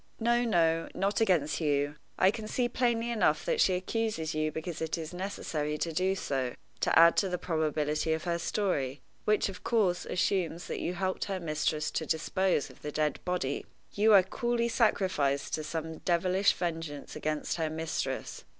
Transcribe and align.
"No, 0.19 0.43
no, 0.43 0.89
not 0.95 1.21
against 1.21 1.61
you. 1.61 1.93
I 2.17 2.31
can 2.31 2.47
see 2.47 2.67
plainly 2.67 3.11
enough 3.11 3.45
that 3.45 3.61
she 3.61 3.75
accuses 3.75 4.33
you 4.33 4.51
because 4.51 4.81
it 4.81 4.97
is 4.97 5.13
necessary 5.13 5.77
to 5.77 5.93
do 5.93 6.15
so 6.15 6.55
to 6.79 6.97
add 6.97 7.15
to 7.17 7.29
the 7.29 7.37
probability 7.37 8.11
of 8.13 8.23
her 8.23 8.39
story, 8.39 8.99
which, 9.25 9.47
of 9.47 9.63
course, 9.63 10.07
assumes 10.07 10.65
that 10.65 10.79
you 10.79 10.95
helped 10.95 11.29
your 11.29 11.39
mistress 11.39 11.91
to 11.91 12.07
dispose 12.07 12.71
of 12.71 12.81
the 12.81 12.91
dead 12.91 13.19
body. 13.25 13.63
You 13.93 14.11
are 14.13 14.23
coolly 14.23 14.69
sacrificed 14.69 15.53
to 15.53 15.63
some 15.63 15.99
devilish 15.99 16.53
vengeance 16.53 17.15
against 17.15 17.57
her 17.57 17.69
mistress. 17.69 18.43